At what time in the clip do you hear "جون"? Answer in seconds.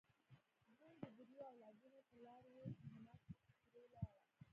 0.77-0.93